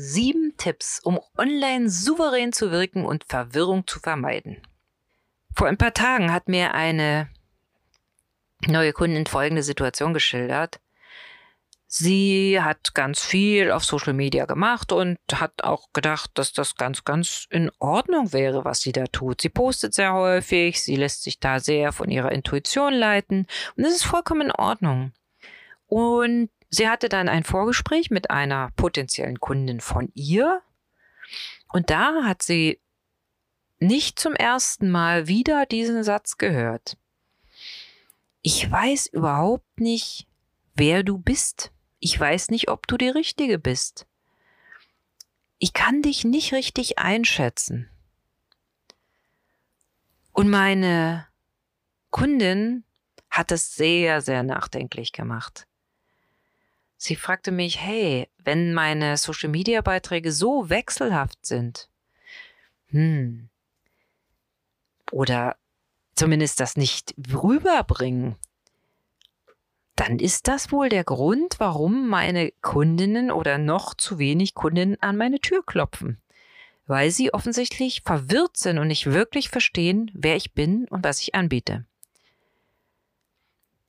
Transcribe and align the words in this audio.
Sieben 0.00 0.56
Tipps, 0.56 1.00
um 1.02 1.18
online 1.36 1.90
souverän 1.90 2.52
zu 2.52 2.70
wirken 2.70 3.04
und 3.04 3.24
Verwirrung 3.24 3.84
zu 3.88 3.98
vermeiden. 3.98 4.62
Vor 5.56 5.66
ein 5.66 5.76
paar 5.76 5.92
Tagen 5.92 6.32
hat 6.32 6.48
mir 6.48 6.72
eine 6.72 7.28
neue 8.68 8.92
Kundin 8.92 9.26
folgende 9.26 9.64
Situation 9.64 10.14
geschildert. 10.14 10.78
Sie 11.88 12.60
hat 12.60 12.94
ganz 12.94 13.24
viel 13.24 13.72
auf 13.72 13.84
Social 13.84 14.12
Media 14.12 14.44
gemacht 14.44 14.92
und 14.92 15.18
hat 15.34 15.64
auch 15.64 15.88
gedacht, 15.92 16.30
dass 16.34 16.52
das 16.52 16.76
ganz, 16.76 17.02
ganz 17.02 17.48
in 17.50 17.68
Ordnung 17.80 18.32
wäre, 18.32 18.64
was 18.64 18.82
sie 18.82 18.92
da 18.92 19.04
tut. 19.06 19.40
Sie 19.40 19.48
postet 19.48 19.94
sehr 19.94 20.12
häufig, 20.12 20.80
sie 20.80 20.94
lässt 20.94 21.24
sich 21.24 21.40
da 21.40 21.58
sehr 21.58 21.90
von 21.90 22.08
ihrer 22.08 22.30
Intuition 22.30 22.94
leiten 22.94 23.48
und 23.74 23.82
das 23.82 23.94
ist 23.94 24.04
vollkommen 24.04 24.42
in 24.42 24.52
Ordnung. 24.52 25.12
Und 25.88 26.50
sie 26.70 26.88
hatte 26.88 27.08
dann 27.08 27.28
ein 27.28 27.44
Vorgespräch 27.44 28.10
mit 28.10 28.30
einer 28.30 28.70
potenziellen 28.76 29.40
Kundin 29.40 29.80
von 29.80 30.10
ihr 30.14 30.62
und 31.68 31.90
da 31.90 32.24
hat 32.24 32.42
sie 32.42 32.80
nicht 33.78 34.18
zum 34.18 34.34
ersten 34.34 34.90
Mal 34.90 35.28
wieder 35.28 35.66
diesen 35.66 36.02
Satz 36.02 36.38
gehört. 36.38 36.96
Ich 38.42 38.68
weiß 38.70 39.06
überhaupt 39.06 39.80
nicht, 39.80 40.26
wer 40.74 41.02
du 41.02 41.18
bist. 41.18 41.70
Ich 42.00 42.18
weiß 42.18 42.50
nicht, 42.50 42.70
ob 42.70 42.86
du 42.86 42.96
die 42.96 43.08
Richtige 43.08 43.58
bist. 43.58 44.06
Ich 45.58 45.72
kann 45.72 46.02
dich 46.02 46.24
nicht 46.24 46.52
richtig 46.52 46.98
einschätzen. 46.98 47.90
Und 50.32 50.48
meine 50.48 51.26
Kundin 52.10 52.84
hat 53.28 53.52
es 53.52 53.74
sehr, 53.74 54.20
sehr 54.20 54.44
nachdenklich 54.44 55.12
gemacht. 55.12 55.67
Sie 57.08 57.16
fragte 57.16 57.52
mich, 57.52 57.80
hey, 57.80 58.28
wenn 58.44 58.74
meine 58.74 59.16
Social-Media-Beiträge 59.16 60.30
so 60.30 60.68
wechselhaft 60.68 61.46
sind, 61.46 61.88
hm, 62.90 63.48
oder 65.10 65.56
zumindest 66.16 66.60
das 66.60 66.76
nicht 66.76 67.14
rüberbringen, 67.32 68.36
dann 69.96 70.18
ist 70.18 70.48
das 70.48 70.70
wohl 70.70 70.90
der 70.90 71.02
Grund, 71.02 71.54
warum 71.56 72.08
meine 72.08 72.52
Kundinnen 72.60 73.30
oder 73.30 73.56
noch 73.56 73.94
zu 73.94 74.18
wenig 74.18 74.52
Kundinnen 74.52 75.00
an 75.00 75.16
meine 75.16 75.40
Tür 75.40 75.64
klopfen. 75.64 76.20
Weil 76.86 77.10
sie 77.10 77.32
offensichtlich 77.32 78.02
verwirrt 78.02 78.58
sind 78.58 78.76
und 78.76 78.88
nicht 78.88 79.06
wirklich 79.06 79.48
verstehen, 79.48 80.10
wer 80.12 80.36
ich 80.36 80.52
bin 80.52 80.86
und 80.88 81.04
was 81.04 81.22
ich 81.22 81.34
anbiete. 81.34 81.86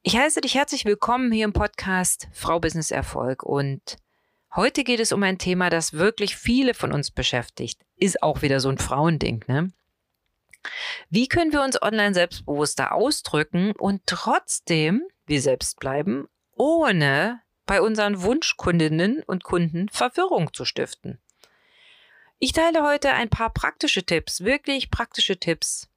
Ich 0.01 0.15
heiße 0.15 0.39
dich 0.39 0.55
herzlich 0.55 0.85
willkommen 0.85 1.29
hier 1.29 1.43
im 1.43 1.51
Podcast 1.51 2.29
Frau 2.31 2.57
Business 2.61 2.89
Erfolg 2.89 3.43
und 3.43 3.97
heute 4.55 4.85
geht 4.85 5.01
es 5.01 5.11
um 5.11 5.21
ein 5.23 5.37
Thema, 5.37 5.69
das 5.69 5.91
wirklich 5.91 6.37
viele 6.37 6.73
von 6.73 6.93
uns 6.93 7.11
beschäftigt. 7.11 7.81
Ist 7.97 8.23
auch 8.23 8.41
wieder 8.41 8.61
so 8.61 8.69
ein 8.69 8.77
Frauending, 8.77 9.43
ne? 9.47 9.73
Wie 11.09 11.27
können 11.27 11.51
wir 11.51 11.61
uns 11.61 11.81
online 11.81 12.13
selbstbewusster 12.13 12.93
ausdrücken 12.93 13.73
und 13.73 14.01
trotzdem 14.05 15.03
wir 15.25 15.41
selbst 15.41 15.81
bleiben, 15.81 16.29
ohne 16.55 17.41
bei 17.65 17.81
unseren 17.81 18.21
Wunschkundinnen 18.21 19.21
und 19.23 19.43
Kunden 19.43 19.89
Verwirrung 19.89 20.53
zu 20.53 20.63
stiften. 20.63 21.19
Ich 22.39 22.53
teile 22.53 22.83
heute 22.83 23.11
ein 23.11 23.29
paar 23.29 23.49
praktische 23.49 24.05
Tipps, 24.05 24.45
wirklich 24.45 24.91
praktische 24.91 25.37
Tipps, 25.37 25.89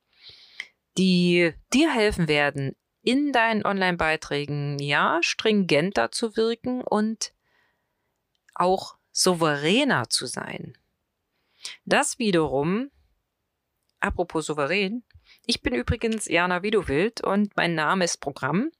die 0.98 1.54
dir 1.72 1.94
helfen 1.94 2.26
werden, 2.26 2.74
in 3.02 3.32
deinen 3.32 3.64
Online-Beiträgen 3.64 4.78
ja 4.78 5.18
stringenter 5.22 6.12
zu 6.12 6.36
wirken 6.36 6.82
und 6.82 7.32
auch 8.54 8.96
souveräner 9.10 10.08
zu 10.08 10.26
sein. 10.26 10.76
Das 11.84 12.18
wiederum, 12.18 12.90
apropos 14.00 14.46
souverän, 14.46 15.04
ich 15.46 15.62
bin 15.62 15.74
übrigens 15.74 16.26
Jana 16.26 16.62
Widowild 16.62 17.22
und 17.22 17.56
mein 17.56 17.74
Name 17.74 18.04
ist 18.04 18.20
Programm. 18.20 18.70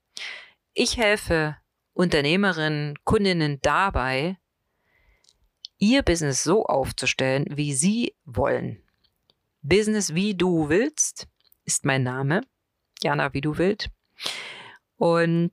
Ich 0.73 0.97
helfe 0.97 1.57
Unternehmerinnen, 1.93 2.97
Kundinnen 3.03 3.59
dabei, 3.61 4.37
ihr 5.77 6.01
Business 6.01 6.43
so 6.43 6.65
aufzustellen, 6.65 7.45
wie 7.49 7.73
sie 7.73 8.15
wollen. 8.25 8.81
Business 9.61 10.13
wie 10.13 10.33
du 10.35 10.69
willst 10.69 11.27
ist 11.65 11.85
mein 11.85 12.03
Name. 12.03 12.41
Jana 13.01 13.33
wie 13.33 13.41
du 13.41 13.57
willst. 13.57 13.89
Und 14.97 15.51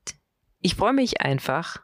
ich 0.61 0.75
freue 0.75 0.93
mich 0.93 1.21
einfach, 1.21 1.83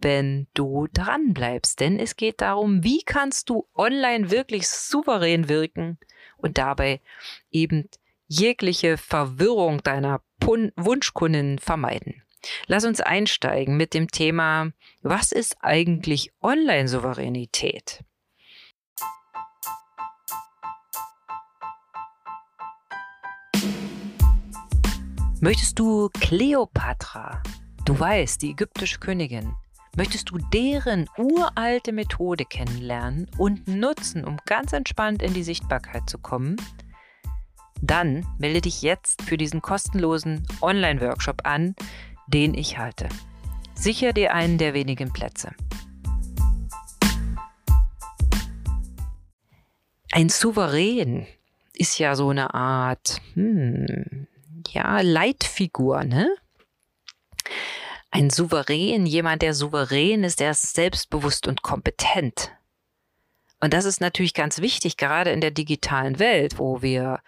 wenn 0.00 0.46
du 0.54 0.86
dran 0.92 1.34
bleibst, 1.34 1.80
denn 1.80 1.98
es 1.98 2.16
geht 2.16 2.40
darum, 2.40 2.84
wie 2.84 3.02
kannst 3.02 3.50
du 3.50 3.66
online 3.74 4.30
wirklich 4.30 4.68
souverän 4.68 5.48
wirken 5.48 5.98
und 6.36 6.58
dabei 6.58 7.00
eben 7.50 7.88
jegliche 8.26 8.96
Verwirrung 8.96 9.82
deiner 9.82 10.22
Pun 10.38 10.72
Wunschkunden 10.76 11.58
vermeiden. 11.58 12.22
Lass 12.66 12.84
uns 12.84 13.00
einsteigen 13.00 13.76
mit 13.76 13.94
dem 13.94 14.08
Thema, 14.08 14.72
was 15.02 15.32
ist 15.32 15.56
eigentlich 15.60 16.32
Online-Souveränität? 16.40 18.04
Möchtest 25.40 25.78
du 25.78 26.08
Kleopatra, 26.20 27.40
du 27.84 27.96
weißt, 27.96 28.42
die 28.42 28.50
ägyptische 28.50 28.98
Königin, 28.98 29.54
möchtest 29.96 30.30
du 30.30 30.38
deren 30.38 31.08
uralte 31.16 31.92
Methode 31.92 32.44
kennenlernen 32.44 33.30
und 33.38 33.68
nutzen, 33.68 34.24
um 34.24 34.38
ganz 34.46 34.72
entspannt 34.72 35.22
in 35.22 35.34
die 35.34 35.44
Sichtbarkeit 35.44 36.10
zu 36.10 36.18
kommen? 36.18 36.56
Dann 37.80 38.26
melde 38.38 38.62
dich 38.62 38.82
jetzt 38.82 39.22
für 39.22 39.36
diesen 39.36 39.62
kostenlosen 39.62 40.44
Online-Workshop 40.60 41.42
an, 41.44 41.76
den 42.26 42.54
ich 42.54 42.76
halte. 42.76 43.08
Sicher 43.76 44.12
dir 44.12 44.34
einen 44.34 44.58
der 44.58 44.74
wenigen 44.74 45.12
Plätze. 45.12 45.52
Ein 50.10 50.30
Souverän 50.30 51.28
ist 51.74 52.00
ja 52.00 52.16
so 52.16 52.30
eine 52.30 52.54
Art, 52.54 53.22
hm, 53.34 54.26
ja, 54.68 55.00
Leitfigur, 55.00 56.04
ne? 56.04 56.28
Ein 58.10 58.30
Souverän, 58.30 59.06
jemand, 59.06 59.42
der 59.42 59.54
souverän 59.54 60.24
ist, 60.24 60.40
der 60.40 60.52
ist 60.52 60.74
selbstbewusst 60.74 61.46
und 61.46 61.62
kompetent. 61.62 62.52
Und 63.60 63.74
das 63.74 63.84
ist 63.84 64.00
natürlich 64.00 64.34
ganz 64.34 64.60
wichtig, 64.60 64.96
gerade 64.96 65.30
in 65.30 65.40
der 65.40 65.50
digitalen 65.50 66.18
Welt, 66.18 66.58
wo 66.58 66.80
wir 66.80 67.20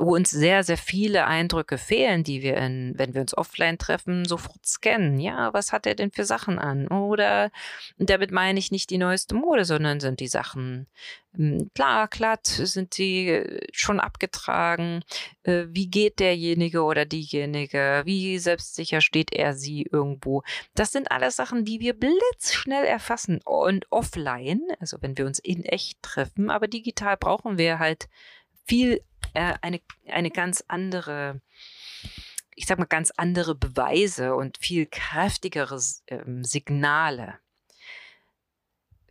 wo 0.00 0.14
uns 0.14 0.30
sehr, 0.30 0.64
sehr 0.64 0.78
viele 0.78 1.26
Eindrücke 1.26 1.76
fehlen, 1.76 2.24
die 2.24 2.40
wir, 2.40 2.56
in, 2.56 2.94
wenn 2.96 3.12
wir 3.12 3.20
uns 3.20 3.36
offline 3.36 3.76
treffen, 3.76 4.24
sofort 4.24 4.64
scannen. 4.64 5.20
Ja, 5.20 5.52
was 5.52 5.72
hat 5.72 5.86
er 5.86 5.94
denn 5.94 6.10
für 6.10 6.24
Sachen 6.24 6.58
an? 6.58 6.88
Oder 6.88 7.50
damit 7.98 8.30
meine 8.30 8.58
ich 8.58 8.70
nicht 8.70 8.88
die 8.88 8.96
neueste 8.96 9.34
Mode, 9.34 9.66
sondern 9.66 10.00
sind 10.00 10.20
die 10.20 10.28
Sachen 10.28 10.86
hm, 11.34 11.70
klar, 11.74 12.08
glatt, 12.08 12.46
sind 12.46 12.96
die 12.96 13.28
äh, 13.28 13.66
schon 13.72 14.00
abgetragen? 14.00 15.04
Äh, 15.42 15.66
wie 15.68 15.88
geht 15.88 16.18
derjenige 16.18 16.82
oder 16.82 17.04
diejenige? 17.04 18.00
Wie 18.06 18.38
selbstsicher 18.38 19.02
steht 19.02 19.34
er 19.34 19.52
sie 19.52 19.82
irgendwo? 19.82 20.42
Das 20.74 20.92
sind 20.92 21.12
alles 21.12 21.36
Sachen, 21.36 21.66
die 21.66 21.78
wir 21.80 21.92
blitzschnell 21.92 22.84
erfassen 22.84 23.40
und 23.44 23.86
offline, 23.90 24.62
also 24.80 24.96
wenn 25.02 25.18
wir 25.18 25.26
uns 25.26 25.38
in 25.38 25.62
echt 25.64 26.02
treffen, 26.02 26.50
aber 26.50 26.68
digital 26.68 27.18
brauchen 27.18 27.58
wir 27.58 27.78
halt 27.78 28.08
viel 28.66 29.02
äh, 29.34 29.54
eine, 29.62 29.80
eine 30.06 30.30
ganz 30.30 30.64
andere, 30.68 31.40
ich 32.54 32.66
sag 32.66 32.78
mal, 32.78 32.84
ganz 32.84 33.10
andere 33.16 33.54
Beweise 33.54 34.34
und 34.34 34.58
viel 34.58 34.86
kräftigere 34.86 35.80
ähm, 36.08 36.44
Signale 36.44 37.38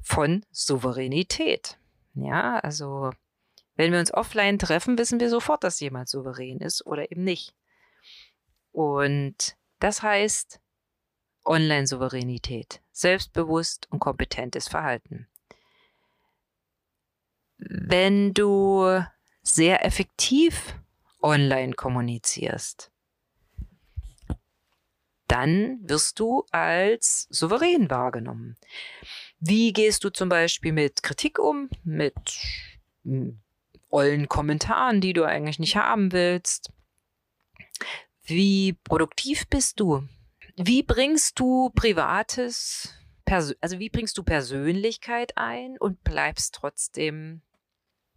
von 0.02 0.46
Souveränität. 0.52 1.78
Ja, 2.16 2.59
also 2.59 3.11
wenn 3.76 3.91
wir 3.91 3.99
uns 3.99 4.14
offline 4.14 4.59
treffen, 4.59 4.97
wissen 4.97 5.20
wir 5.20 5.29
sofort, 5.29 5.64
dass 5.64 5.79
jemand 5.79 6.09
souverän 6.09 6.59
ist 6.59 6.85
oder 6.85 7.11
eben 7.11 7.23
nicht. 7.23 7.55
Und 8.72 9.55
das 9.79 10.02
heißt 10.03 10.59
Online-Souveränität, 11.46 12.82
selbstbewusst 12.91 13.88
und 13.90 13.99
kompetentes 13.99 14.67
Verhalten. 14.67 15.28
Wenn 17.58 18.34
du 18.34 19.03
sehr 19.55 19.85
effektiv 19.85 20.75
online 21.22 21.73
kommunizierst, 21.73 22.91
dann 25.28 25.79
wirst 25.84 26.19
du 26.19 26.46
als 26.51 27.28
souverän 27.29 27.90
wahrgenommen. 27.90 28.57
Wie 29.40 29.73
gehst 29.73 30.03
du 30.03 30.09
zum 30.09 30.29
Beispiel 30.29 30.73
mit 30.73 31.03
Kritik 31.03 31.40
um, 31.40 31.69
mit 31.84 32.16
hm, 33.03 33.40
ollen 33.90 34.28
Kommentaren, 34.28 35.01
die 35.01 35.13
du 35.13 35.23
eigentlich 35.23 35.59
nicht 35.59 35.75
haben 35.75 36.11
willst? 36.11 36.72
Wie 38.23 38.73
produktiv 38.84 39.47
bist 39.49 39.79
du? 39.79 40.07
Wie 40.55 40.84
bringst 40.84 41.40
du 41.40 41.69
Privates 41.75 42.95
also 43.61 43.79
wie 43.79 43.90
bringst 43.90 44.17
du 44.17 44.23
Persönlichkeit 44.23 45.34
ein 45.37 45.78
und 45.78 46.03
bleibst 46.03 46.55
trotzdem, 46.55 47.41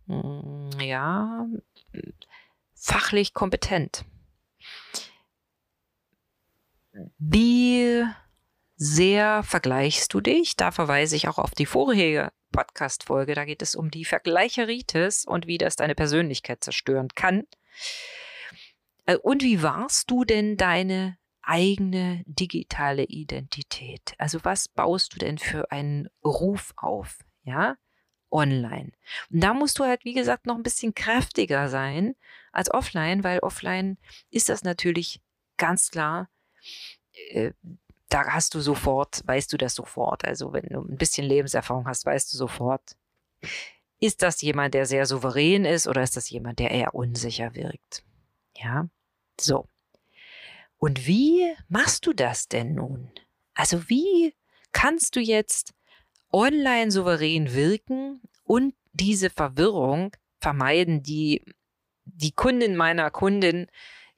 ja, 0.06 1.46
fachlich 2.74 3.34
kompetent? 3.34 4.04
Wie 7.18 8.04
sehr 8.76 9.42
vergleichst 9.42 10.12
du 10.12 10.20
dich? 10.20 10.56
Da 10.56 10.70
verweise 10.70 11.16
ich 11.16 11.28
auch 11.28 11.38
auf 11.38 11.52
die 11.52 11.66
vorherige 11.66 12.32
Podcast-Folge. 12.50 13.34
Da 13.34 13.44
geht 13.44 13.62
es 13.62 13.74
um 13.74 13.90
die 13.90 14.04
Vergleicheritis 14.04 15.24
und 15.24 15.46
wie 15.46 15.58
das 15.58 15.76
deine 15.76 15.94
Persönlichkeit 15.94 16.62
zerstören 16.62 17.08
kann. 17.14 17.46
Äh, 19.06 19.16
und 19.16 19.42
wie 19.42 19.62
warst 19.62 20.10
du 20.10 20.24
denn 20.24 20.56
deine 20.56 21.16
eigene 21.42 22.22
digitale 22.26 23.04
Identität? 23.04 24.14
Also 24.18 24.40
was 24.42 24.68
baust 24.68 25.14
du 25.14 25.18
denn 25.18 25.38
für 25.38 25.70
einen 25.72 26.08
Ruf 26.24 26.72
auf? 26.76 27.18
Ja, 27.44 27.76
online. 28.32 28.92
Und 29.30 29.40
da 29.40 29.54
musst 29.54 29.78
du 29.78 29.84
halt, 29.84 30.04
wie 30.04 30.14
gesagt, 30.14 30.46
noch 30.46 30.56
ein 30.56 30.62
bisschen 30.62 30.94
kräftiger 30.94 31.68
sein 31.68 32.16
als 32.52 32.72
offline, 32.72 33.24
weil 33.24 33.40
offline 33.40 33.98
ist 34.30 34.48
das 34.48 34.64
natürlich 34.64 35.20
ganz 35.56 35.90
klar, 35.90 36.28
äh, 37.30 37.52
da 38.08 38.26
hast 38.26 38.54
du 38.54 38.60
sofort, 38.60 39.22
weißt 39.26 39.52
du 39.52 39.56
das 39.56 39.74
sofort. 39.74 40.24
Also 40.26 40.52
wenn 40.52 40.66
du 40.68 40.80
ein 40.80 40.98
bisschen 40.98 41.26
Lebenserfahrung 41.26 41.86
hast, 41.86 42.04
weißt 42.04 42.32
du 42.32 42.36
sofort, 42.36 42.96
ist 44.00 44.22
das 44.22 44.42
jemand, 44.42 44.74
der 44.74 44.84
sehr 44.84 45.06
souverän 45.06 45.64
ist 45.64 45.86
oder 45.86 46.02
ist 46.02 46.16
das 46.16 46.28
jemand, 46.28 46.58
der 46.58 46.70
eher 46.72 46.94
unsicher 46.94 47.54
wirkt? 47.54 48.04
Ja, 48.56 48.88
so. 49.40 49.66
Und 50.76 51.06
wie 51.06 51.54
machst 51.68 52.06
du 52.06 52.12
das 52.12 52.48
denn 52.48 52.74
nun? 52.74 53.10
Also 53.54 53.88
wie 53.88 54.34
kannst 54.72 55.16
du 55.16 55.20
jetzt 55.20 55.72
online 56.32 56.90
souverän 56.90 57.54
wirken 57.54 58.22
und 58.44 58.74
diese 58.92 59.30
Verwirrung 59.30 60.12
vermeiden, 60.40 61.02
die 61.02 61.44
die 62.04 62.32
Kundin 62.32 62.76
meiner 62.76 63.10
Kundin 63.10 63.68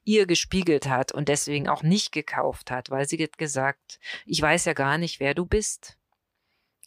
ihr 0.03 0.25
gespiegelt 0.27 0.87
hat 0.87 1.11
und 1.11 1.29
deswegen 1.29 1.67
auch 1.67 1.83
nicht 1.83 2.11
gekauft 2.11 2.71
hat, 2.71 2.89
weil 2.89 3.07
sie 3.07 3.21
hat 3.21 3.37
gesagt, 3.37 3.99
ich 4.25 4.41
weiß 4.41 4.65
ja 4.65 4.73
gar 4.73 4.97
nicht, 4.97 5.19
wer 5.19 5.33
du 5.33 5.45
bist. 5.45 5.97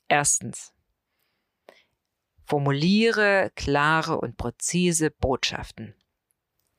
Erstens, 0.09 0.73
formuliere 2.45 3.53
klare 3.55 4.19
und 4.21 4.37
präzise 4.37 5.11
Botschaften. 5.11 5.95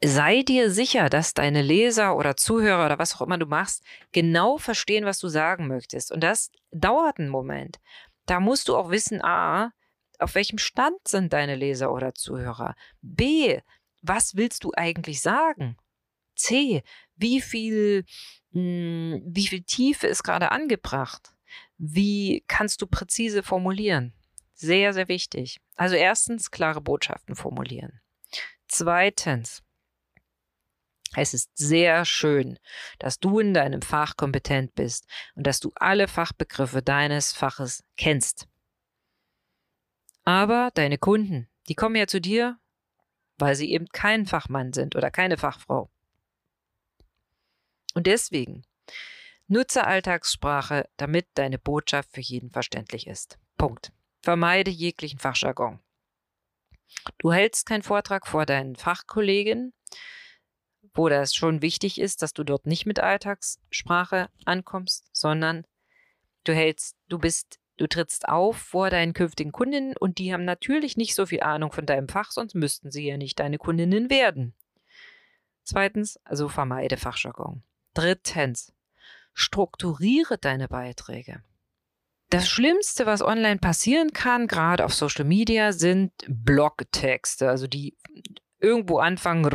Sei 0.02 0.44
dir 0.44 0.72
sicher, 0.72 1.10
dass 1.10 1.34
deine 1.34 1.62
Leser 1.62 2.16
oder 2.16 2.38
Zuhörer 2.38 2.86
oder 2.86 3.00
was 3.00 3.16
auch 3.16 3.22
immer 3.22 3.38
du 3.38 3.46
machst, 3.46 3.84
genau 4.14 4.58
verstehen, 4.58 5.04
was 5.04 5.20
du 5.20 5.28
sagen 5.28 5.68
möchtest. 5.68 6.12
Und 6.14 6.22
das 6.22 6.52
dauert 6.72 7.20
einen 7.20 7.28
Moment. 7.28 7.80
Da 8.30 8.40
musst 8.40 8.68
du 8.68 8.78
auch 8.78 8.92
wissen, 8.92 9.24
a, 9.24 9.72
auf 10.20 10.36
welchem 10.36 10.60
Stand 10.60 11.00
sind 11.08 11.34
deine 11.34 11.56
Leser 11.56 11.92
oder 11.92 12.14
Zuhörer? 12.14 12.76
B, 13.02 13.60
was 14.04 14.36
willst 14.36 14.64
du 14.64 14.72
eigentlich 14.78 15.22
sagen? 15.22 15.78
C, 16.36 16.84
wie 17.16 17.42
viel, 17.42 18.06
mh, 18.52 18.62
hm, 18.62 19.24
wie 19.26 19.48
viel 19.48 19.64
Tiefe 19.64 20.06
ist 20.06 20.22
gerade 20.22 20.52
angebracht? 20.52 21.34
Wie 21.80 22.44
kannst 22.48 22.84
du 22.84 22.86
präzise 22.86 23.42
formulieren? 23.42 24.14
Sehr, 24.54 24.94
sehr 24.94 25.08
wichtig. 25.08 25.60
Also 25.76 25.96
erstens 25.96 26.52
klare 26.52 26.82
Botschaften 26.82 27.36
formulieren. 27.36 28.00
Zweitens, 28.68 29.64
es 31.16 31.34
ist 31.34 31.50
sehr 31.56 32.06
schön, 32.06 32.60
dass 33.00 33.20
du 33.20 33.40
in 33.40 33.54
deinem 33.54 33.82
Fach 33.82 34.16
kompetent 34.16 34.76
bist 34.76 35.08
und 35.36 35.48
dass 35.48 35.60
du 35.60 35.72
alle 35.76 36.08
Fachbegriffe 36.08 36.82
deines 36.82 37.34
Faches 37.34 37.84
kennst. 37.98 38.48
Aber 40.24 40.70
deine 40.74 40.98
Kunden, 40.98 41.50
die 41.68 41.76
kommen 41.76 41.96
ja 41.96 42.08
zu 42.08 42.22
dir, 42.22 42.60
weil 43.38 43.56
sie 43.56 43.72
eben 43.72 43.88
kein 43.88 44.26
Fachmann 44.26 44.74
sind 44.74 44.96
oder 44.96 45.10
keine 45.10 45.38
Fachfrau. 45.38 45.90
Und 47.96 48.06
deswegen 48.06 48.64
nutze 49.48 49.86
Alltagssprache, 49.86 50.88
damit 50.98 51.28
deine 51.34 51.58
Botschaft 51.58 52.12
für 52.14 52.22
jeden 52.22 52.52
verständlich 52.52 53.08
ist. 53.08 53.40
Punkt. 53.58 53.92
Vermeide 54.22 54.70
jeglichen 54.70 55.20
Fachjargon. 55.20 55.80
Du 57.18 57.32
hältst 57.32 57.66
keinen 57.66 57.84
Vortrag 57.84 58.28
vor 58.28 58.46
deinen 58.46 58.76
Fachkollegen, 58.76 59.74
wo 61.00 61.08
das 61.08 61.34
schon 61.34 61.62
wichtig 61.62 62.02
ist, 62.02 62.22
dass 62.22 62.34
du 62.34 62.44
dort 62.44 62.66
nicht 62.66 62.86
mit 62.86 63.00
Alltagssprache 63.00 64.28
ankommst, 64.44 65.08
sondern 65.14 65.66
du 66.44 66.54
hältst, 66.54 66.98
du 67.08 67.18
bist, 67.18 67.58
du 67.78 67.88
trittst 67.88 68.28
auf 68.28 68.58
vor 68.58 68.90
deinen 68.90 69.14
künftigen 69.14 69.54
Kundinnen 69.54 69.96
und 69.96 70.18
die 70.18 70.34
haben 70.34 70.44
natürlich 70.44 70.98
nicht 70.98 71.16
so 71.16 71.26
viel 71.26 71.40
Ahnung 71.40 71.72
von 71.72 71.86
deinem 71.86 72.10
Fach, 72.10 72.32
sonst 72.32 72.54
müssten 72.54 72.92
sie 72.92 73.08
ja 73.08 73.16
nicht 73.16 73.40
deine 73.40 73.58
Kundinnen 73.58 74.10
werden. 74.10 74.54
Zweitens, 75.64 76.20
also 76.26 76.50
vermeide 76.50 76.98
Fachjargon. 76.98 77.64
Drittens, 77.94 78.74
strukturiere 79.34 80.38
deine 80.38 80.68
Beiträge. 80.68 81.42
Das 82.30 82.50
Schlimmste, 82.50 83.06
was 83.06 83.22
online 83.22 83.60
passieren 83.60 84.12
kann, 84.12 84.48
gerade 84.48 84.84
auf 84.84 84.94
Social 84.94 85.24
Media, 85.24 85.72
sind 85.72 86.12
Blogtexte, 86.28 87.48
also 87.48 87.68
die 87.68 87.96
irgendwo 88.60 89.00
anfangen 89.00 89.50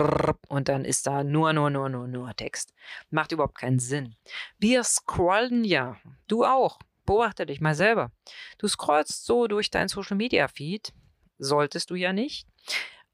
und 0.49 0.69
dann 0.69 0.85
ist 0.85 1.07
da 1.07 1.25
nur, 1.25 1.53
nur, 1.53 1.71
nur, 1.71 1.89
nur, 1.89 2.09
nur 2.09 2.35
Text. 2.35 2.73
Macht 3.11 3.33
überhaupt 3.33 3.59
keinen 3.59 3.79
Sinn. 3.79 4.17
Wir 4.59 4.85
scrollen 4.85 5.65
ja, 5.65 5.97
du 6.29 6.45
auch. 6.45 6.79
Beobachte 7.07 7.45
dich 7.45 7.61
mal 7.61 7.75
selber. 7.75 8.13
Du 8.59 8.67
scrollst 8.67 9.27
so 9.27 9.47
durch 9.47 9.71
dein 9.71 9.89
Social 9.89 10.17
Media 10.17 10.49
Feed, 10.49 10.95
solltest 11.37 11.91
du 11.91 11.97
ja 11.97 12.15
nicht, 12.15 12.49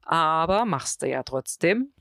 aber 0.02 0.64
machst 0.64 1.02
du 1.02 1.08
ja 1.08 1.24
trotzdem. 1.24 1.92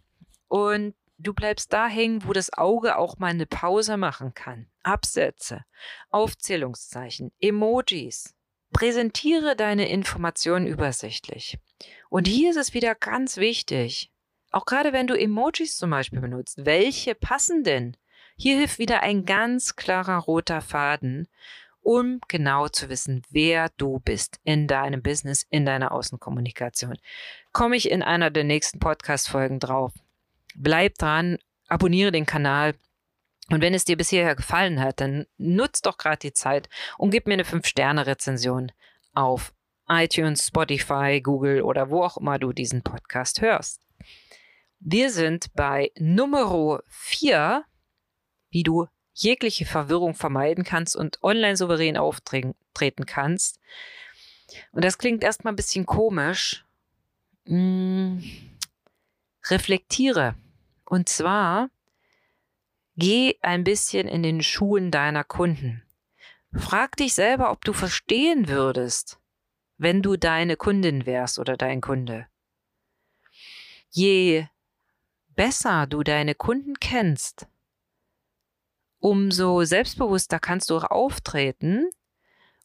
Und 0.47 0.93
du 1.17 1.33
bleibst 1.33 1.73
da 1.73 1.87
hängen, 1.87 2.25
wo 2.25 2.33
das 2.33 2.53
Auge 2.53 2.97
auch 2.97 3.17
mal 3.17 3.27
eine 3.27 3.45
Pause 3.45 3.97
machen 3.97 4.33
kann. 4.33 4.67
Absätze, 4.83 5.65
Aufzählungszeichen, 6.09 7.31
Emojis. 7.39 8.35
Präsentiere 8.71 9.55
deine 9.55 9.89
Informationen 9.89 10.67
übersichtlich. 10.67 11.57
Und 12.09 12.27
hier 12.27 12.51
ist 12.51 12.57
es 12.57 12.73
wieder 12.73 12.95
ganz 12.95 13.37
wichtig, 13.37 14.11
auch 14.51 14.65
gerade 14.65 14.93
wenn 14.93 15.07
du 15.07 15.13
Emojis 15.13 15.77
zum 15.77 15.91
Beispiel 15.91 16.21
benutzt, 16.21 16.65
welche 16.65 17.15
passen 17.15 17.63
denn? 17.63 17.95
Hier 18.35 18.57
hilft 18.57 18.79
wieder 18.79 19.03
ein 19.03 19.25
ganz 19.25 19.75
klarer 19.75 20.17
roter 20.17 20.61
Faden, 20.61 21.27
um 21.81 22.19
genau 22.27 22.67
zu 22.67 22.89
wissen, 22.89 23.23
wer 23.29 23.69
du 23.77 23.99
bist 23.99 24.39
in 24.43 24.67
deinem 24.67 25.01
Business, 25.01 25.45
in 25.49 25.65
deiner 25.65 25.91
Außenkommunikation. 25.91 26.97
Komme 27.51 27.75
ich 27.75 27.91
in 27.91 28.01
einer 28.01 28.29
der 28.29 28.43
nächsten 28.43 28.79
Podcast-Folgen 28.79 29.59
drauf. 29.59 29.93
Bleib 30.55 30.95
dran, 30.97 31.37
abonniere 31.67 32.11
den 32.11 32.25
Kanal. 32.25 32.75
Und 33.49 33.61
wenn 33.61 33.73
es 33.73 33.85
dir 33.85 33.97
bisher 33.97 34.35
gefallen 34.35 34.79
hat, 34.79 35.01
dann 35.01 35.25
nutz 35.37 35.81
doch 35.81 35.97
gerade 35.97 36.19
die 36.19 36.33
Zeit 36.33 36.69
und 36.97 37.11
gib 37.11 37.27
mir 37.27 37.33
eine 37.33 37.43
5-Sterne-Rezension 37.43 38.71
auf 39.13 39.53
iTunes, 39.89 40.47
Spotify, 40.47 41.19
Google 41.21 41.61
oder 41.61 41.89
wo 41.89 42.03
auch 42.03 42.17
immer 42.17 42.39
du 42.39 42.53
diesen 42.53 42.83
Podcast 42.83 43.41
hörst. 43.41 43.81
Wir 44.79 45.09
sind 45.11 45.53
bei 45.53 45.91
Nummer 45.97 46.81
4, 46.87 47.65
wie 48.49 48.63
du 48.63 48.87
jegliche 49.13 49.65
Verwirrung 49.65 50.13
vermeiden 50.13 50.63
kannst 50.63 50.95
und 50.95 51.21
online 51.21 51.57
souverän 51.57 51.97
auftreten 51.97 53.05
kannst. 53.05 53.59
Und 54.71 54.85
das 54.85 54.97
klingt 54.97 55.23
erstmal 55.23 55.53
ein 55.53 55.57
bisschen 55.57 55.85
komisch. 55.85 56.65
Hm, 57.45 58.23
reflektiere. 59.49 60.35
Und 60.85 61.09
zwar, 61.09 61.69
geh 62.95 63.35
ein 63.41 63.63
bisschen 63.63 64.07
in 64.07 64.23
den 64.23 64.41
Schuhen 64.41 64.91
deiner 64.91 65.23
Kunden. 65.23 65.83
Frag 66.53 66.95
dich 66.95 67.13
selber, 67.13 67.51
ob 67.51 67.63
du 67.63 67.73
verstehen 67.73 68.47
würdest, 68.47 69.18
wenn 69.79 70.01
du 70.01 70.17
deine 70.17 70.57
Kundin 70.57 71.05
wärst 71.05 71.39
oder 71.39 71.57
dein 71.57 71.81
Kunde. 71.81 72.27
Je 73.89 74.45
besser 75.29 75.87
du 75.87 76.03
deine 76.03 76.35
Kunden 76.35 76.75
kennst, 76.79 77.47
umso 78.99 79.63
selbstbewusster 79.63 80.39
kannst 80.39 80.69
du 80.69 80.77
auch 80.77 80.83
auftreten 80.83 81.89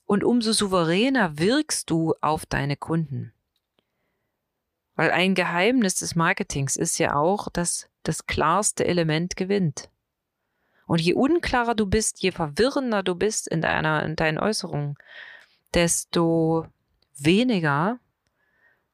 und 0.06 0.24
umso 0.24 0.52
souveräner 0.52 1.38
wirkst 1.38 1.88
du 1.88 2.14
auf 2.20 2.46
deine 2.46 2.76
Kunden. 2.76 3.32
Weil 4.96 5.12
ein 5.12 5.34
Geheimnis 5.34 5.94
des 5.94 6.16
Marketings 6.16 6.76
ist 6.76 6.98
ja 6.98 7.14
auch, 7.14 7.48
dass 7.48 7.88
das 8.02 8.26
klarste 8.26 8.84
Element 8.84 9.36
gewinnt. 9.36 9.88
Und 10.86 11.00
je 11.00 11.14
unklarer 11.14 11.76
du 11.76 11.86
bist, 11.86 12.22
je 12.22 12.32
verwirrender 12.32 13.04
du 13.04 13.14
bist 13.14 13.46
in, 13.46 13.62
deiner, 13.62 14.02
in 14.02 14.16
deinen 14.16 14.38
Äußerungen, 14.38 14.96
desto 15.72 16.66
weniger 17.16 17.98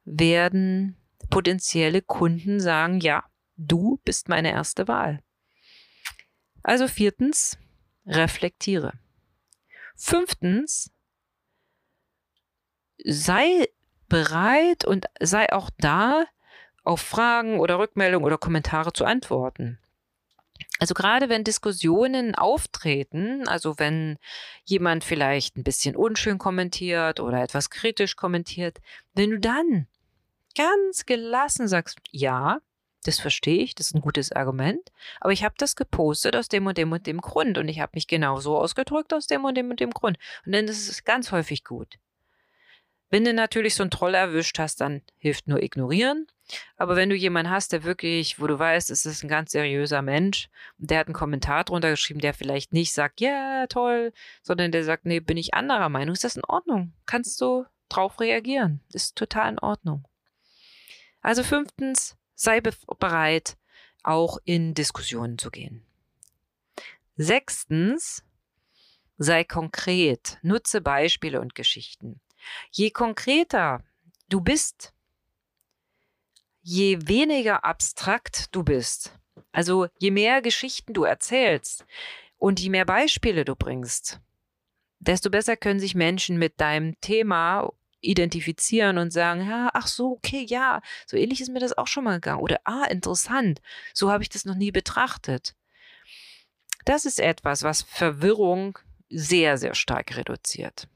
werden 0.05 0.97
potenzielle 1.31 2.03
Kunden 2.03 2.61
sagen, 2.61 3.01
ja, 3.01 3.25
du 3.57 4.01
bist 4.05 4.29
meine 4.29 4.51
erste 4.51 4.89
Wahl. 4.89 5.23
Also 6.63 6.89
viertens, 6.89 7.59
reflektiere. 8.07 8.93
Fünftens, 9.97 10.91
sei 13.05 13.69
bereit 14.09 14.85
und 14.85 15.07
sei 15.21 15.53
auch 15.53 15.71
da, 15.79 16.25
auf 16.83 17.01
Fragen 17.01 17.61
oder 17.61 17.79
Rückmeldungen 17.79 18.27
oder 18.27 18.39
Kommentare 18.39 18.93
zu 18.93 19.05
antworten. 19.05 19.79
Also 20.79 20.95
gerade 20.95 21.29
wenn 21.29 21.45
Diskussionen 21.45 22.35
auftreten, 22.35 23.47
also 23.47 23.79
wenn 23.79 24.19
jemand 24.65 25.05
vielleicht 25.05 25.57
ein 25.57 25.65
bisschen 25.65 25.97
unschön 25.97 26.39
kommentiert 26.39 27.21
oder 27.21 27.43
etwas 27.43 27.71
kritisch 27.71 28.17
kommentiert, 28.17 28.79
wenn 29.15 29.31
du 29.31 29.39
dann 29.41 29.87
ganz 30.57 31.07
gelassen 31.07 31.69
sagst, 31.69 31.99
ja, 32.11 32.61
das 33.05 33.19
verstehe 33.19 33.63
ich, 33.63 33.75
das 33.75 33.89
ist 33.89 33.95
ein 33.95 34.03
gutes 34.03 34.33
Argument, 34.33 34.91
aber 35.21 35.33
ich 35.33 35.45
habe 35.45 35.55
das 35.59 35.77
gepostet 35.77 36.37
aus 36.37 36.49
dem 36.49 36.67
und 36.67 36.77
dem 36.77 36.93
und 36.93 37.07
dem 37.07 37.21
Grund 37.21 37.57
und 37.57 37.69
ich 37.69 37.81
habe 37.81 37.93
mich 37.95 38.07
genau 38.07 38.41
so 38.41 38.59
ausgedrückt 38.59 39.15
aus 39.15 39.27
dem 39.27 39.45
und 39.45 39.57
dem 39.57 39.71
und 39.71 39.81
dem 39.81 39.91
Grund. 39.91 40.19
Und 40.45 40.53
dann 40.53 40.67
ist 40.67 40.89
es 40.89 41.05
ganz 41.05 41.33
häufig 41.33 41.65
gut. 41.65 41.99
Wenn 43.11 43.25
du 43.25 43.35
natürlich 43.35 43.75
so 43.75 43.83
einen 43.83 43.91
Troll 43.91 44.15
erwischt 44.15 44.59
hast, 44.59 44.81
dann 44.81 45.03
hilft 45.19 45.49
nur 45.49 45.63
ignorieren. 45.63 46.27
Aber 46.77 46.97
wenn 46.97 47.11
du 47.11 47.17
jemanden 47.17 47.51
hast, 47.51 47.73
der 47.73 47.85
wirklich, 47.85 48.41
wo 48.41 48.47
du 48.47 48.59
weißt, 48.59 48.91
es 48.91 49.05
ist 49.05 49.23
ein 49.23 49.29
ganz 49.29 49.53
seriöser 49.53 50.03
Mensch 50.03 50.49
der 50.79 50.99
hat 50.99 51.09
einen 51.09 51.15
Kommentar 51.15 51.65
drunter 51.65 51.91
geschrieben, 51.91 52.21
der 52.21 52.35
vielleicht 52.35 52.73
nicht 52.73 52.93
sagt, 52.93 53.21
ja, 53.21 53.67
toll, 53.67 54.13
sondern 54.43 54.73
der 54.73 54.85
sagt, 54.85 55.05
nee, 55.05 55.21
bin 55.21 55.37
ich 55.37 55.55
anderer 55.55 55.89
Meinung, 55.89 56.15
ist 56.15 56.25
das 56.25 56.37
in 56.37 56.45
Ordnung? 56.45 56.93
Kannst 57.07 57.41
du 57.41 57.67
drauf 57.89 58.21
reagieren? 58.21 58.81
Ist 58.93 59.17
total 59.17 59.53
in 59.53 59.59
Ordnung. 59.59 60.07
Also 61.21 61.43
fünftens, 61.43 62.17
sei 62.35 62.61
bereit, 62.61 63.57
auch 64.03 64.39
in 64.45 64.75
Diskussionen 64.75 65.39
zu 65.39 65.51
gehen. 65.51 65.85
Sechstens, 67.17 68.25
sei 69.19 69.45
konkret, 69.45 70.39
nutze 70.43 70.81
Beispiele 70.81 71.41
und 71.41 71.55
Geschichten. 71.55 72.21
Je 72.71 72.91
konkreter 72.91 73.83
du 74.29 74.41
bist, 74.41 74.93
je 76.63 76.99
weniger 77.07 77.65
abstrakt 77.65 78.55
du 78.55 78.63
bist, 78.63 79.19
also 79.53 79.89
je 79.99 80.11
mehr 80.11 80.43
Geschichten 80.43 80.93
du 80.93 81.05
erzählst 81.05 81.85
und 82.39 82.61
je 82.61 82.71
mehr 82.71 82.85
Beispiele 82.85 83.45
du 83.45 83.57
bringst, 83.57 84.21
desto 84.99 85.31
besser 85.31 85.57
können 85.57 85.81
sich 85.81 85.95
Menschen 85.95 86.39
mit 86.39 86.61
deinem 86.61 87.01
Thema 87.01 87.73
identifizieren 88.03 88.99
und 88.99 89.13
sagen, 89.13 89.49
ja, 89.49 89.71
ach 89.75 89.87
so, 89.87 90.13
okay, 90.13 90.45
ja, 90.49 90.81
so 91.07 91.17
ähnlich 91.17 91.41
ist 91.41 91.51
mir 91.51 91.61
das 91.61 91.77
auch 91.77 91.87
schon 91.87 92.05
mal 92.05 92.15
gegangen. 92.15 92.41
Oder, 92.41 92.61
ah, 92.65 92.85
interessant, 92.85 93.61
so 93.93 94.11
habe 94.11 94.23
ich 94.23 94.31
das 94.31 94.47
noch 94.47 94.55
nie 94.55 94.71
betrachtet. 94.71 95.55
Das 96.87 97.05
ist 97.05 97.21
etwas, 97.21 97.63
was 97.63 97.83
Verwirrung 97.83 98.79
sehr, 99.11 99.59
sehr 99.59 99.75
stark 99.75 100.17
reduziert 100.17 100.89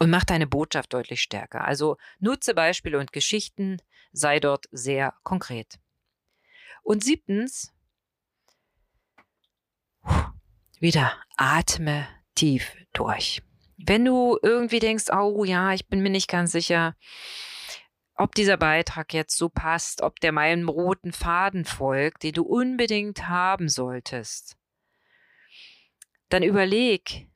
und 0.00 0.10
mach 0.10 0.24
deine 0.24 0.46
Botschaft 0.46 0.92
deutlich 0.92 1.20
stärker. 1.20 1.64
Also 1.64 1.96
nutze 2.18 2.54
Beispiele 2.54 2.98
und 2.98 3.12
Geschichten, 3.12 3.80
sei 4.12 4.40
dort 4.40 4.66
sehr 4.72 5.14
konkret. 5.22 5.78
Und 6.82 7.04
siebtens, 7.04 7.72
wieder 10.80 11.12
atme 11.36 12.08
tief 12.34 12.74
durch. 12.94 13.42
Wenn 13.76 14.04
du 14.04 14.38
irgendwie 14.42 14.78
denkst, 14.78 15.10
oh 15.12 15.44
ja, 15.44 15.72
ich 15.74 15.86
bin 15.86 16.00
mir 16.00 16.10
nicht 16.10 16.28
ganz 16.28 16.52
sicher, 16.52 16.96
ob 18.14 18.34
dieser 18.34 18.56
Beitrag 18.56 19.12
jetzt 19.12 19.36
so 19.36 19.50
passt, 19.50 20.02
ob 20.02 20.18
der 20.20 20.32
meinem 20.32 20.68
roten 20.68 21.12
Faden 21.12 21.64
folgt, 21.66 22.22
den 22.22 22.32
du 22.32 22.42
unbedingt 22.42 23.28
haben 23.28 23.68
solltest, 23.68 24.56
dann 26.30 26.42
überleg, 26.42 27.28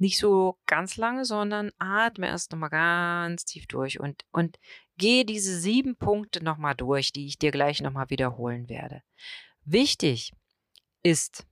nicht 0.00 0.18
so 0.18 0.58
ganz 0.66 0.96
lange, 0.96 1.24
sondern 1.24 1.70
atme 1.78 2.26
erst 2.26 2.52
nochmal 2.52 2.70
ganz 2.70 3.44
tief 3.44 3.66
durch 3.66 4.00
und, 4.00 4.24
und 4.32 4.58
gehe 4.96 5.24
diese 5.24 5.58
sieben 5.58 5.96
Punkte 5.96 6.42
nochmal 6.42 6.74
durch, 6.74 7.12
die 7.12 7.26
ich 7.26 7.38
dir 7.38 7.50
gleich 7.50 7.82
nochmal 7.82 8.08
wiederholen 8.08 8.68
werde. 8.68 9.02
Wichtig 9.64 10.32
ist, 11.02 11.46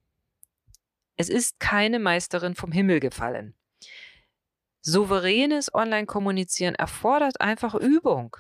es 1.17 1.29
ist 1.29 1.61
keine 1.61 1.99
Meisterin 1.99 2.55
vom 2.55 2.73
Himmel 2.73 3.01
gefallen. 3.01 3.55
Souveränes 4.81 5.75
Online-Kommunizieren 5.75 6.75
erfordert 6.75 7.41
einfach 7.41 7.75
Übung. 7.75 8.37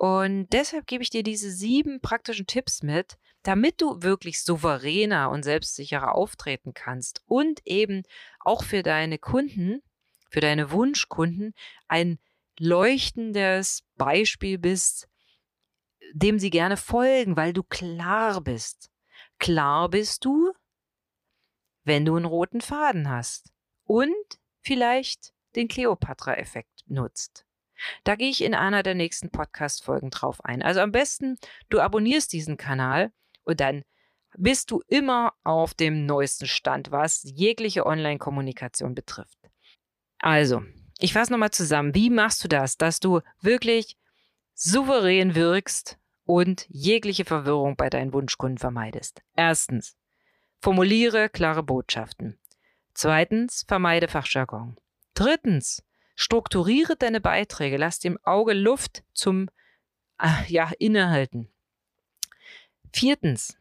Und 0.00 0.48
deshalb 0.54 0.86
gebe 0.86 1.02
ich 1.02 1.10
dir 1.10 1.22
diese 1.22 1.50
sieben 1.50 2.00
praktischen 2.00 2.46
Tipps 2.46 2.82
mit, 2.82 3.18
damit 3.42 3.82
du 3.82 4.02
wirklich 4.02 4.42
souveräner 4.42 5.28
und 5.28 5.42
selbstsicherer 5.42 6.14
auftreten 6.14 6.72
kannst 6.72 7.22
und 7.26 7.60
eben 7.66 8.04
auch 8.38 8.64
für 8.64 8.82
deine 8.82 9.18
Kunden, 9.18 9.82
für 10.30 10.40
deine 10.40 10.70
Wunschkunden 10.70 11.52
ein 11.86 12.18
leuchtendes 12.58 13.82
Beispiel 13.96 14.56
bist, 14.56 15.06
dem 16.14 16.38
sie 16.38 16.48
gerne 16.48 16.78
folgen, 16.78 17.36
weil 17.36 17.52
du 17.52 17.62
klar 17.62 18.40
bist. 18.40 18.90
Klar 19.38 19.90
bist 19.90 20.24
du, 20.24 20.50
wenn 21.84 22.06
du 22.06 22.16
einen 22.16 22.24
roten 22.24 22.62
Faden 22.62 23.10
hast 23.10 23.52
und 23.84 24.40
vielleicht 24.62 25.34
den 25.56 25.68
Cleopatra-Effekt 25.68 26.84
nutzt. 26.86 27.44
Da 28.04 28.16
gehe 28.16 28.30
ich 28.30 28.42
in 28.42 28.54
einer 28.54 28.82
der 28.82 28.94
nächsten 28.94 29.30
Podcast-Folgen 29.30 30.10
drauf 30.10 30.44
ein. 30.44 30.62
Also 30.62 30.80
am 30.80 30.92
besten, 30.92 31.38
du 31.68 31.80
abonnierst 31.80 32.32
diesen 32.32 32.56
Kanal 32.56 33.12
und 33.44 33.60
dann 33.60 33.84
bist 34.36 34.70
du 34.70 34.82
immer 34.86 35.34
auf 35.44 35.74
dem 35.74 36.06
neuesten 36.06 36.46
Stand, 36.46 36.90
was 36.90 37.22
jegliche 37.24 37.86
Online-Kommunikation 37.86 38.94
betrifft. 38.94 39.38
Also, 40.18 40.62
ich 40.98 41.12
fasse 41.12 41.32
nochmal 41.32 41.50
zusammen. 41.50 41.94
Wie 41.94 42.10
machst 42.10 42.44
du 42.44 42.48
das, 42.48 42.76
dass 42.76 43.00
du 43.00 43.20
wirklich 43.40 43.96
souverän 44.54 45.34
wirkst 45.34 45.98
und 46.24 46.66
jegliche 46.68 47.24
Verwirrung 47.24 47.76
bei 47.76 47.90
deinen 47.90 48.12
Wunschkunden 48.12 48.58
vermeidest? 48.58 49.22
Erstens, 49.34 49.96
formuliere 50.60 51.28
klare 51.28 51.62
Botschaften. 51.62 52.38
Zweitens, 52.92 53.64
vermeide 53.66 54.08
Fachjargon. 54.08 54.76
Drittens, 55.14 55.82
strukturiere 56.20 56.96
deine 56.96 57.20
Beiträge, 57.20 57.78
lass 57.78 57.98
dem 57.98 58.18
Auge 58.24 58.52
Luft 58.52 59.02
zum 59.14 59.48
äh, 60.20 60.44
ja, 60.48 60.70
Innehalten. 60.78 61.50
Viertens, 62.92 63.56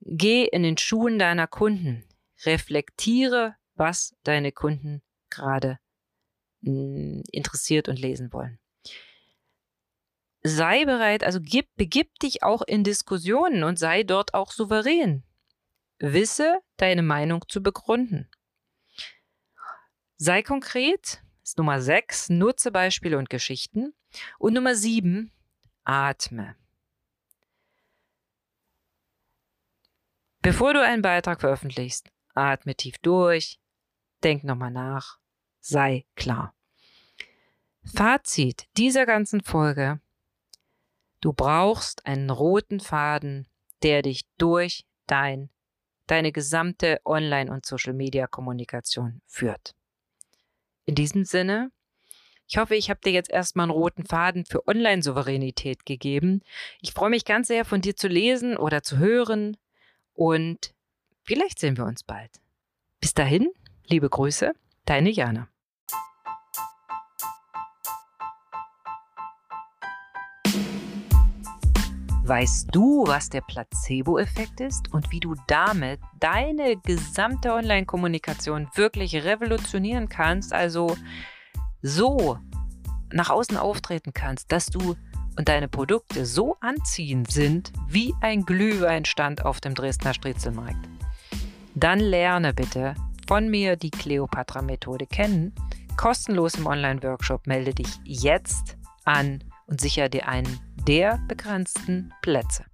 geh 0.00 0.44
in 0.44 0.64
den 0.64 0.76
Schuhen 0.76 1.18
deiner 1.18 1.46
Kunden. 1.46 2.04
Reflektiere, 2.44 3.54
was 3.74 4.16
deine 4.24 4.50
Kunden 4.50 5.02
gerade 5.30 5.78
hm, 6.62 7.22
interessiert 7.30 7.88
und 7.88 7.98
lesen 7.98 8.32
wollen. 8.32 8.58
Sei 10.42 10.84
bereit, 10.84 11.22
also 11.22 11.40
gib, 11.40 11.68
begib 11.76 12.18
dich 12.18 12.42
auch 12.42 12.62
in 12.62 12.82
Diskussionen 12.82 13.62
und 13.62 13.78
sei 13.78 14.02
dort 14.02 14.34
auch 14.34 14.50
souverän. 14.50 15.22
Wisse, 15.98 16.60
deine 16.76 17.02
Meinung 17.02 17.44
zu 17.48 17.62
begründen. 17.62 18.28
Sei 20.16 20.42
konkret, 20.42 21.22
ist 21.46 21.58
Nummer 21.58 21.80
6, 21.80 22.30
nutze 22.30 22.72
Beispiele 22.72 23.16
und 23.18 23.30
Geschichten. 23.30 23.94
Und 24.40 24.54
Nummer 24.54 24.74
7, 24.74 25.30
atme. 25.84 26.56
Bevor 30.42 30.74
du 30.74 30.84
einen 30.84 31.02
Beitrag 31.02 31.40
veröffentlichst, 31.40 32.10
atme 32.34 32.74
tief 32.74 32.98
durch, 32.98 33.60
denk 34.24 34.42
nochmal 34.42 34.72
nach, 34.72 35.18
sei 35.60 36.04
klar. 36.16 36.52
Fazit 37.84 38.66
dieser 38.76 39.06
ganzen 39.06 39.40
Folge. 39.40 40.00
Du 41.20 41.32
brauchst 41.32 42.06
einen 42.06 42.30
roten 42.30 42.80
Faden, 42.80 43.46
der 43.84 44.02
dich 44.02 44.26
durch 44.36 44.84
dein, 45.06 45.50
deine 46.08 46.32
gesamte 46.32 47.00
Online- 47.04 47.52
und 47.52 47.64
Social-Media-Kommunikation 47.64 49.22
führt. 49.26 49.75
In 50.86 50.94
diesem 50.94 51.24
Sinne, 51.24 51.70
ich 52.48 52.58
hoffe, 52.58 52.76
ich 52.76 52.90
habe 52.90 53.00
dir 53.04 53.12
jetzt 53.12 53.30
erstmal 53.30 53.64
einen 53.64 53.72
roten 53.72 54.06
Faden 54.06 54.44
für 54.44 54.66
Online-Souveränität 54.68 55.84
gegeben. 55.84 56.42
Ich 56.80 56.92
freue 56.92 57.10
mich 57.10 57.24
ganz 57.24 57.48
sehr, 57.48 57.64
von 57.64 57.80
dir 57.80 57.96
zu 57.96 58.06
lesen 58.06 58.56
oder 58.56 58.82
zu 58.82 58.98
hören. 58.98 59.56
Und 60.14 60.72
vielleicht 61.24 61.58
sehen 61.58 61.76
wir 61.76 61.84
uns 61.84 62.04
bald. 62.04 62.30
Bis 63.00 63.14
dahin, 63.14 63.48
liebe 63.88 64.08
Grüße, 64.08 64.52
deine 64.84 65.10
Jana. 65.10 65.48
Weißt 72.26 72.70
du, 72.72 73.04
was 73.06 73.28
der 73.28 73.40
Placebo-Effekt 73.40 74.58
ist 74.58 74.92
und 74.92 75.12
wie 75.12 75.20
du 75.20 75.36
damit 75.46 76.00
deine 76.18 76.76
gesamte 76.76 77.52
Online-Kommunikation 77.52 78.68
wirklich 78.74 79.14
revolutionieren 79.14 80.08
kannst, 80.08 80.52
also 80.52 80.96
so 81.82 82.36
nach 83.12 83.30
außen 83.30 83.56
auftreten 83.56 84.12
kannst, 84.12 84.50
dass 84.50 84.66
du 84.66 84.96
und 85.38 85.48
deine 85.48 85.68
Produkte 85.68 86.26
so 86.26 86.56
anziehend 86.60 87.30
sind 87.30 87.72
wie 87.86 88.12
ein 88.20 88.42
Glühweinstand 88.42 89.44
auf 89.44 89.60
dem 89.60 89.74
Dresdner 89.74 90.12
Striezelmarkt. 90.12 90.88
Dann 91.76 92.00
lerne 92.00 92.52
bitte 92.52 92.96
von 93.28 93.48
mir 93.48 93.76
die 93.76 93.92
Cleopatra-Methode 93.92 95.06
kennen. 95.06 95.54
Kostenlos 95.96 96.56
im 96.56 96.66
Online-Workshop 96.66 97.46
melde 97.46 97.72
dich 97.72 98.00
jetzt 98.02 98.76
an 99.04 99.44
und 99.68 99.80
sichere 99.80 100.10
dir 100.10 100.26
einen 100.26 100.58
der 100.86 101.18
begrenzten 101.26 102.12
Plätze. 102.22 102.64